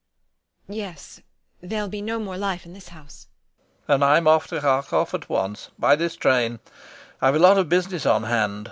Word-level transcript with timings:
Yes, 0.67 1.21
there'll 1.61 1.87
be 1.87 2.01
no 2.01 2.17
more 2.17 2.35
life 2.35 2.65
in 2.65 2.73
this 2.73 2.87
house.... 2.87 3.27
LOPAKHIN. 3.87 3.93
And 3.93 4.03
I'm 4.03 4.27
off 4.27 4.47
to 4.47 4.59
Kharkov 4.59 5.13
at 5.13 5.29
once... 5.29 5.69
by 5.77 5.95
this 5.95 6.15
train. 6.15 6.59
I've 7.21 7.35
a 7.35 7.37
lot 7.37 7.59
of 7.59 7.69
business 7.69 8.03
on 8.07 8.23
hand. 8.23 8.59